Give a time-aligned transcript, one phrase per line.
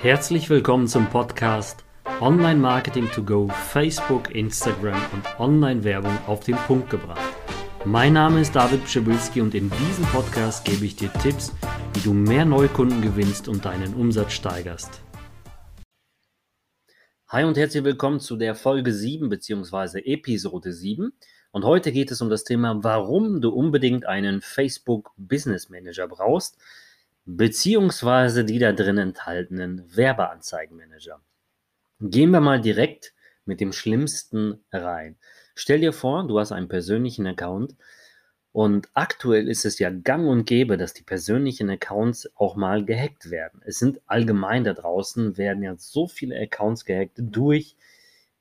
[0.00, 1.84] Herzlich willkommen zum Podcast
[2.20, 7.34] Online Marketing to Go, Facebook, Instagram und Online-Werbung auf den Punkt gebracht.
[7.84, 11.52] Mein Name ist David Pschibilski und in diesem Podcast gebe ich dir Tipps,
[11.94, 15.02] wie du mehr Neukunden gewinnst und deinen Umsatz steigerst.
[17.26, 19.98] Hi und herzlich willkommen zu der Folge 7 bzw.
[20.04, 21.12] Episode 7.
[21.50, 26.56] Und heute geht es um das Thema, warum du unbedingt einen Facebook Business Manager brauchst
[27.28, 31.20] beziehungsweise die da drin enthaltenen Werbeanzeigenmanager.
[32.00, 33.12] Gehen wir mal direkt
[33.44, 35.16] mit dem Schlimmsten rein.
[35.54, 37.76] Stell dir vor, du hast einen persönlichen Account
[38.52, 43.30] und aktuell ist es ja gang und gäbe, dass die persönlichen Accounts auch mal gehackt
[43.30, 43.60] werden.
[43.66, 47.76] Es sind allgemein da draußen, werden ja so viele Accounts gehackt durch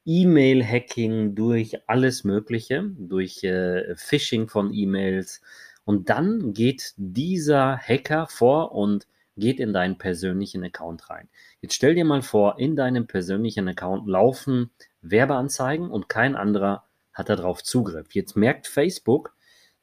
[0.06, 5.42] E-Mail-Hacking, durch alles Mögliche, durch äh, Phishing von E-Mails,
[5.88, 11.30] und dann geht dieser Hacker vor und geht in deinen persönlichen Account rein.
[11.62, 14.70] Jetzt stell dir mal vor, in deinem persönlichen Account laufen
[15.02, 18.14] Werbeanzeigen und kein anderer hat darauf Zugriff.
[18.14, 19.34] Jetzt merkt Facebook,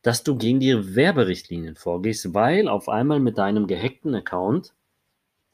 [0.03, 4.75] dass du gegen die Werberichtlinien vorgehst, weil auf einmal mit deinem gehackten Account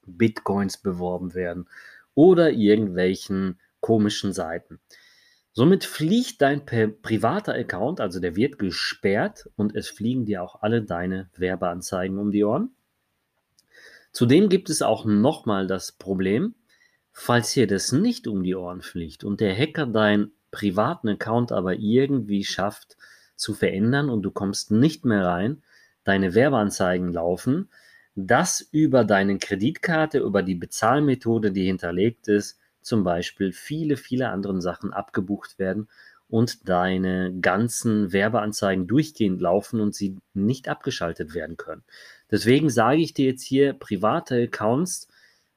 [0.05, 1.69] Bitcoins beworben werden
[2.17, 4.81] oder irgendwelchen komischen Seiten.
[5.53, 10.83] Somit fliegt dein privater Account, also der wird gesperrt und es fliegen dir auch alle
[10.83, 12.71] deine Werbeanzeigen um die Ohren.
[14.13, 16.55] Zudem gibt es auch nochmal das Problem,
[17.13, 21.75] falls dir das nicht um die Ohren fliegt und der Hacker deinen privaten Account aber
[21.75, 22.97] irgendwie schafft
[23.37, 25.63] zu verändern und du kommst nicht mehr rein,
[26.05, 27.69] deine Werbeanzeigen laufen,
[28.15, 34.61] das über deine Kreditkarte, über die Bezahlmethode, die hinterlegt ist, zum Beispiel viele, viele andere
[34.61, 35.89] Sachen abgebucht werden
[36.29, 41.83] und deine ganzen Werbeanzeigen durchgehend laufen und sie nicht abgeschaltet werden können.
[42.31, 45.09] Deswegen sage ich dir jetzt hier, private Accounts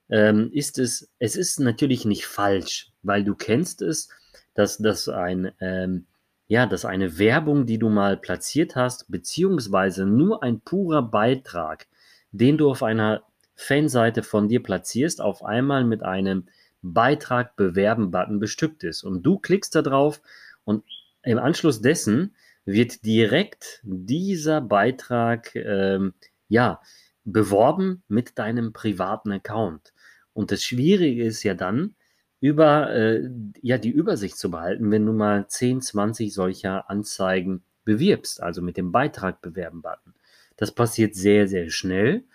[0.09, 4.09] ähm, ist es, es ist natürlich nicht falsch, weil du kennst es,
[4.55, 6.05] dass das ein, ähm,
[6.47, 11.87] ja, dass eine Werbung, die du mal platziert hast, beziehungsweise nur ein purer Beitrag,
[12.31, 13.23] den du auf einer
[13.55, 16.47] Fanseite von dir platzierst, auf einmal mit einem
[16.83, 19.03] Beitrag bewerben Button bestückt ist.
[19.03, 20.21] Und du klickst da drauf
[20.63, 20.83] und
[21.23, 22.35] im Anschluss dessen
[22.65, 26.13] wird direkt dieser Beitrag ähm,
[26.47, 26.81] ja
[27.23, 29.93] beworben mit deinem privaten Account.
[30.33, 31.95] Und das Schwierige ist ja dann,
[32.41, 33.29] über äh,
[33.61, 38.75] ja die Übersicht zu behalten, wenn du mal 10, 20 solcher Anzeigen bewirbst, also mit
[38.75, 40.13] dem Beitrag bewerben Button.
[40.57, 42.25] Das passiert sehr, sehr schnell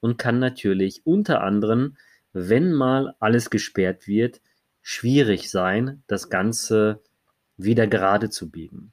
[0.00, 1.96] und kann natürlich unter anderem
[2.32, 4.40] wenn mal alles gesperrt wird,
[4.82, 7.02] schwierig sein, das Ganze
[7.56, 8.92] wieder gerade zu biegen.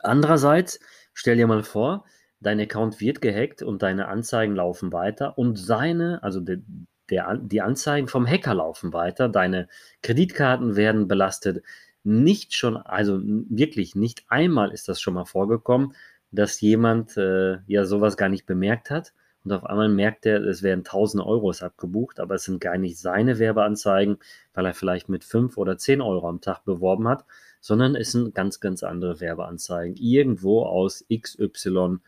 [0.00, 0.80] Andererseits,
[1.12, 2.04] stell dir mal vor,
[2.40, 6.62] dein Account wird gehackt und deine Anzeigen laufen weiter und seine, also de,
[7.10, 9.68] der, die Anzeigen vom Hacker laufen weiter, deine
[10.02, 11.62] Kreditkarten werden belastet.
[12.04, 15.94] Nicht schon, also wirklich nicht einmal ist das schon mal vorgekommen,
[16.30, 19.12] dass jemand äh, ja sowas gar nicht bemerkt hat
[19.44, 22.98] und auf einmal merkt er, es werden 1000 Euros abgebucht, aber es sind gar nicht
[22.98, 24.18] seine Werbeanzeigen,
[24.54, 27.24] weil er vielleicht mit 5 oder 10 Euro am Tag beworben hat,
[27.60, 31.98] sondern es sind ganz, ganz andere Werbeanzeigen, irgendwo aus XY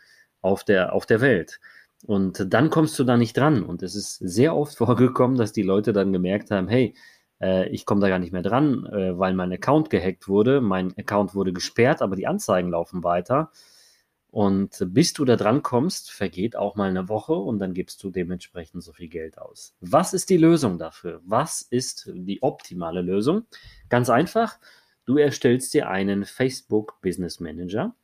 [0.42, 1.60] auf der, auf der Welt.
[2.06, 3.62] Und dann kommst du da nicht dran.
[3.62, 6.94] Und es ist sehr oft vorgekommen, dass die Leute dann gemerkt haben, hey,
[7.40, 10.96] äh, ich komme da gar nicht mehr dran, äh, weil mein Account gehackt wurde, mein
[10.98, 13.50] Account wurde gesperrt, aber die Anzeigen laufen weiter.
[14.34, 18.10] Und bis du da dran kommst, vergeht auch mal eine Woche und dann gibst du
[18.10, 19.76] dementsprechend so viel Geld aus.
[19.78, 21.20] Was ist die Lösung dafür?
[21.24, 23.46] Was ist die optimale Lösung?
[23.88, 24.58] Ganz einfach,
[25.04, 27.94] du erstellst dir einen Facebook Business Manager.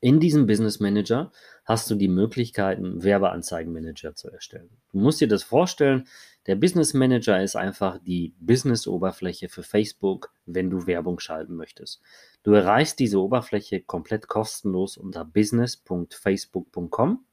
[0.00, 1.32] In diesem Business Manager
[1.64, 4.68] hast du die Möglichkeiten, Werbeanzeigenmanager zu erstellen.
[4.92, 6.06] Du musst dir das vorstellen,
[6.46, 12.02] der Business Manager ist einfach die Business-Oberfläche für Facebook, wenn du Werbung schalten möchtest.
[12.42, 17.24] Du erreichst diese Oberfläche komplett kostenlos unter business.facebook.com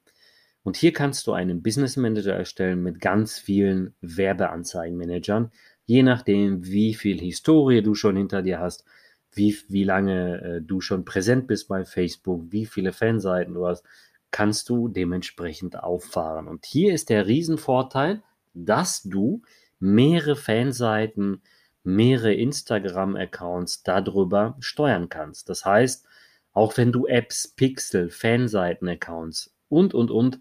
[0.62, 5.52] und hier kannst du einen Business Manager erstellen mit ganz vielen Werbeanzeigenmanagern,
[5.84, 8.84] je nachdem, wie viel Historie du schon hinter dir hast,
[9.32, 13.84] wie, wie lange äh, du schon präsent bist bei Facebook, wie viele Fanseiten du hast,
[14.32, 16.48] kannst du dementsprechend auffahren.
[16.48, 18.22] Und hier ist der Riesenvorteil,
[18.54, 19.42] dass du
[19.78, 21.42] mehrere Fanseiten,
[21.86, 25.48] mehrere Instagram-Accounts darüber steuern kannst.
[25.48, 26.06] Das heißt,
[26.52, 30.40] auch wenn du Apps, Pixel, Fanseiten-Accounts und, und, und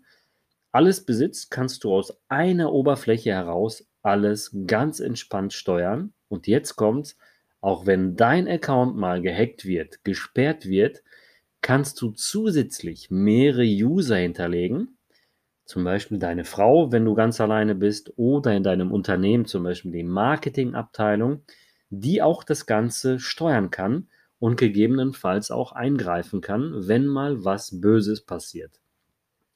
[0.72, 6.14] alles besitzt, kannst du aus einer Oberfläche heraus alles ganz entspannt steuern.
[6.28, 7.16] Und jetzt kommt,
[7.62, 11.02] auch wenn dein Account mal gehackt wird, gesperrt wird,
[11.62, 14.95] kannst du zusätzlich mehrere User hinterlegen
[15.66, 19.92] zum Beispiel deine Frau, wenn du ganz alleine bist, oder in deinem Unternehmen zum Beispiel
[19.92, 21.44] die Marketingabteilung,
[21.90, 24.08] die auch das Ganze steuern kann
[24.40, 28.80] und gegebenenfalls auch eingreifen kann, wenn mal was Böses passiert.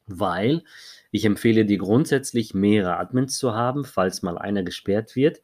[0.08, 0.64] Weil
[1.12, 5.42] ich empfehle dir grundsätzlich mehrere Admins zu haben, falls mal einer gesperrt wird,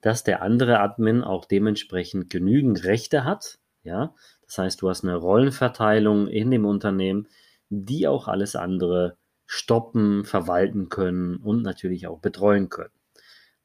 [0.00, 3.58] dass der andere Admin auch dementsprechend genügend Rechte hat.
[3.84, 4.14] Ja,
[4.46, 7.28] das heißt, du hast eine Rollenverteilung in dem Unternehmen,
[7.68, 9.16] die auch alles andere
[9.48, 12.92] stoppen, verwalten können und natürlich auch betreuen können.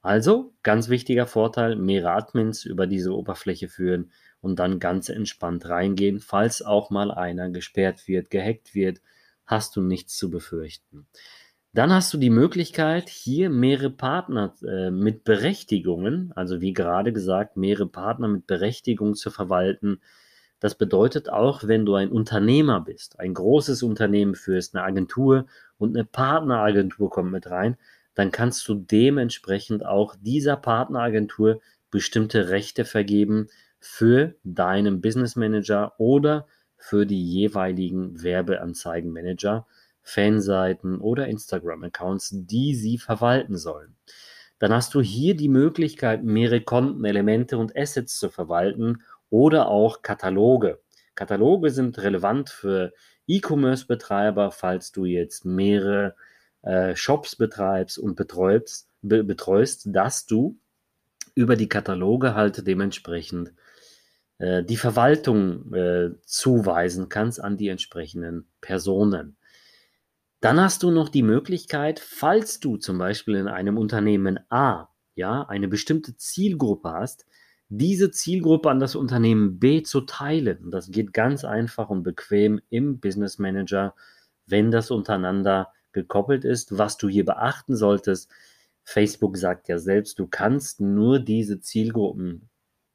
[0.01, 6.19] Also, ganz wichtiger Vorteil, mehrere Admins über diese Oberfläche führen und dann ganz entspannt reingehen.
[6.19, 9.01] Falls auch mal einer gesperrt wird, gehackt wird,
[9.45, 11.05] hast du nichts zu befürchten.
[11.73, 17.57] Dann hast du die Möglichkeit, hier mehrere Partner äh, mit Berechtigungen, also wie gerade gesagt,
[17.57, 19.99] mehrere Partner mit Berechtigung zu verwalten,
[20.63, 25.45] das bedeutet auch, wenn du ein Unternehmer bist, ein großes Unternehmen führst, eine Agentur
[25.83, 27.77] und eine Partneragentur kommt mit rein,
[28.15, 33.49] dann kannst du dementsprechend auch dieser Partneragentur bestimmte Rechte vergeben
[33.79, 36.47] für deinen Business Manager oder
[36.77, 39.67] für die jeweiligen Werbeanzeigenmanager,
[40.01, 43.95] Fanseiten oder Instagram-Accounts, die sie verwalten sollen.
[44.59, 50.01] Dann hast du hier die Möglichkeit, mehrere Konten, Elemente und Assets zu verwalten oder auch
[50.01, 50.79] Kataloge.
[51.15, 52.93] Kataloge sind relevant für
[53.27, 56.15] E-Commerce-Betreiber, falls du jetzt mehrere
[56.61, 60.57] äh, Shops betreibst und betreust, be betreust, dass du
[61.35, 63.53] über die Kataloge halt dementsprechend
[64.37, 69.37] äh, die Verwaltung äh, zuweisen kannst an die entsprechenden Personen.
[70.39, 75.43] Dann hast du noch die Möglichkeit, falls du zum Beispiel in einem Unternehmen A ja
[75.43, 77.25] eine bestimmte Zielgruppe hast,
[77.77, 80.69] diese Zielgruppe an das Unternehmen B zu teilen.
[80.69, 83.95] Das geht ganz einfach und bequem im Business Manager,
[84.45, 86.77] wenn das untereinander gekoppelt ist.
[86.77, 88.29] Was du hier beachten solltest,
[88.83, 92.49] Facebook sagt ja selbst, du kannst nur diese Zielgruppen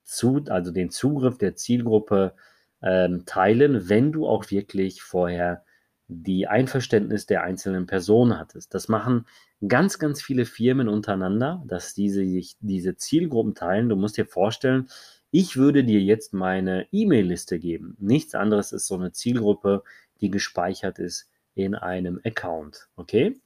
[0.04, 2.34] zu, also den Zugriff der Zielgruppe
[2.80, 5.64] ähm, teilen, wenn du auch wirklich vorher
[6.08, 8.74] die Einverständnis der einzelnen Personen hattest.
[8.74, 9.26] Das machen
[9.66, 13.88] ganz, ganz viele Firmen untereinander, dass diese sich diese Zielgruppen teilen.
[13.88, 14.88] Du musst dir vorstellen,
[15.30, 17.96] ich würde dir jetzt meine E-Mail-Liste geben.
[18.00, 19.82] Nichts anderes ist so eine Zielgruppe,
[20.20, 22.88] die gespeichert ist in einem Account.
[22.96, 23.38] Okay?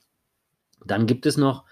[0.84, 1.64] Dann gibt es noch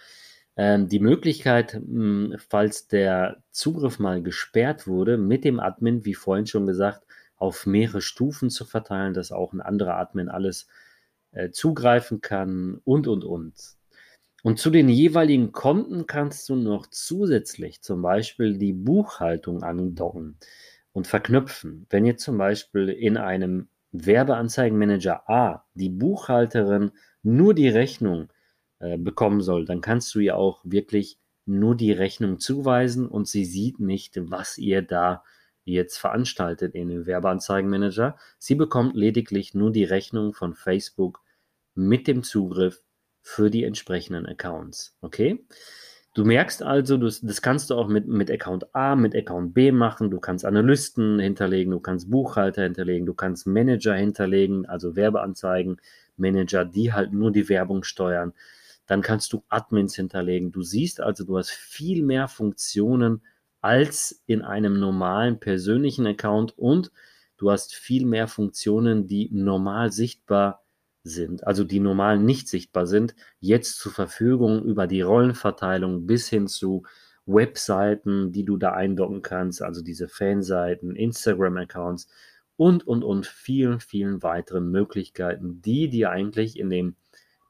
[0.56, 6.14] äh, die Möglichkeit, mh, hm, falls der Zugriff mal gesperrt wurde, mit dem Admin, wie
[6.14, 7.06] vorhin schon gesagt,
[7.40, 10.68] auf mehrere Stufen zu verteilen, dass auch ein anderer Admin alles
[11.32, 13.54] äh, zugreifen kann und, und, und.
[14.42, 20.38] Und zu den jeweiligen Konten kannst du noch zusätzlich zum Beispiel die Buchhaltung andocken
[20.92, 21.86] und verknüpfen.
[21.90, 28.32] Wenn jetzt zum Beispiel in einem Werbeanzeigenmanager A die Buchhalterin nur die Rechnung
[28.78, 33.44] äh, bekommen soll, dann kannst du ihr auch wirklich nur die Rechnung zuweisen und sie
[33.44, 35.24] sieht nicht, was ihr da
[35.72, 38.16] jetzt veranstaltet in dem Werbeanzeigenmanager.
[38.38, 41.20] Sie bekommt lediglich nur die Rechnung von Facebook
[41.74, 42.82] mit dem Zugriff
[43.22, 44.96] für die entsprechenden Accounts.
[45.00, 45.44] Okay?
[46.14, 49.70] Du merkst also, das, das kannst du auch mit, mit Account A, mit Account B
[49.70, 50.10] machen.
[50.10, 55.80] Du kannst Analysten hinterlegen, du kannst Buchhalter hinterlegen, du kannst Manager hinterlegen, also Werbeanzeigen,
[56.16, 58.32] Manager, die halt nur die Werbung steuern.
[58.86, 60.50] Dann kannst du Admins hinterlegen.
[60.50, 63.22] Du siehst also, du hast viel mehr Funktionen
[63.60, 66.92] als in einem normalen persönlichen Account und
[67.36, 70.60] du hast viel mehr Funktionen, die normal sichtbar
[71.02, 76.46] sind also die normal nicht sichtbar sind, jetzt zur Verfügung über die Rollenverteilung bis hin
[76.46, 76.82] zu
[77.26, 82.08] Webseiten, die du da eindocken kannst, also diese Fanseiten, Instagram-Accounts
[82.56, 86.96] und, und, und vielen, vielen weiteren Möglichkeiten, die dir eigentlich in dem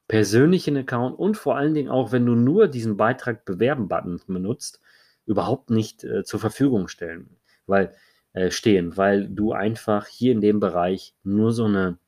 [0.06, 4.80] persönlichen Account und vor allen Dingen auch, wenn du nur diesen Beitrag bewerben-Button benutzt,
[5.26, 7.36] überhaupt nicht äh, zur Verfügung stellen,
[7.66, 7.94] weil
[8.32, 11.98] äh, stehen, weil du einfach hier in dem Bereich nur so eine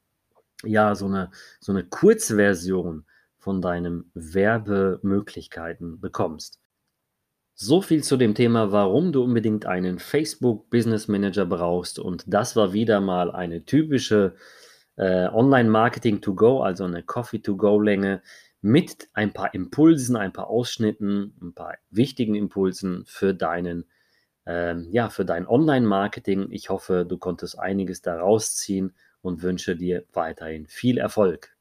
[0.64, 3.04] ja, so eine, so eine Kurzversion
[3.38, 6.60] von deinen Werbemöglichkeiten bekommst.
[7.54, 11.98] So viel zu dem Thema, warum du unbedingt einen Facebook Business Manager brauchst.
[11.98, 14.34] Und das war wieder mal eine typische
[14.96, 18.22] äh, Online-Marketing to go, also eine Coffee to go Länge
[18.62, 23.84] mit ein paar Impulsen, ein paar Ausschnitten, ein paar wichtigen Impulsen für deinen
[24.46, 26.48] ähm, ja, für dein Online-Marketing.
[26.50, 31.56] Ich hoffe, du konntest einiges daraus ziehen und wünsche dir weiterhin viel Erfolg.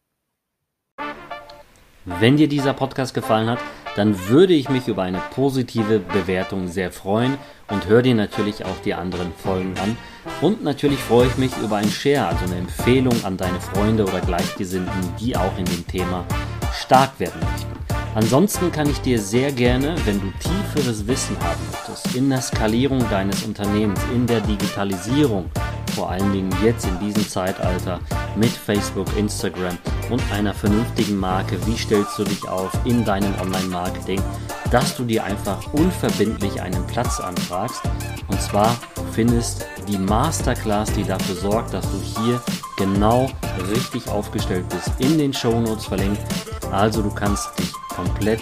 [2.05, 3.60] Wenn dir dieser Podcast gefallen hat,
[3.96, 8.79] dann würde ich mich über eine positive Bewertung sehr freuen und hör dir natürlich auch
[8.84, 9.98] die anderen Folgen an.
[10.41, 14.22] Und natürlich freue ich mich über ein Share, also eine Empfehlung an deine Freunde oder
[14.22, 16.25] Gleichgesinnten, die auch in dem Thema
[16.73, 17.71] stark werden möchten.
[18.13, 22.99] Ansonsten kann ich dir sehr gerne, wenn du tieferes Wissen haben möchtest, in der Skalierung
[23.09, 25.49] deines Unternehmens, in der Digitalisierung,
[25.95, 27.99] vor allen Dingen jetzt in diesem Zeitalter
[28.35, 29.77] mit Facebook, Instagram
[30.09, 34.21] und einer vernünftigen Marke, wie stellst du dich auf in deinem Online-Marketing,
[34.71, 37.81] dass du dir einfach unverbindlich einen Platz anfragst.
[38.27, 38.75] Und zwar
[39.13, 42.41] findest die Masterclass, die dafür sorgt, dass du hier
[42.81, 43.29] genau
[43.69, 46.19] richtig aufgestellt bist, in den Show Notes verlinkt.
[46.71, 48.41] Also du kannst dich komplett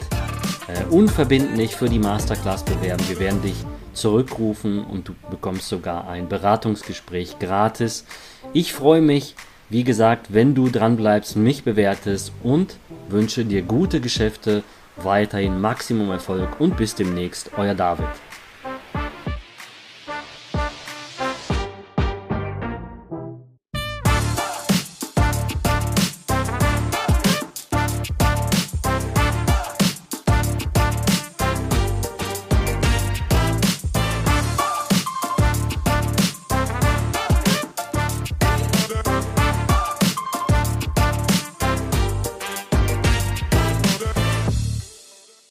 [0.67, 3.03] äh, unverbindlich für die Masterclass bewerben.
[3.09, 3.55] Wir werden dich
[3.93, 8.05] zurückrufen und du bekommst sogar ein Beratungsgespräch gratis.
[8.53, 9.35] Ich freue mich,
[9.69, 12.77] wie gesagt, wenn du dran bleibst, mich bewertest und
[13.09, 14.63] wünsche dir gute Geschäfte,
[14.95, 18.07] weiterhin Maximum Erfolg und bis demnächst, euer David.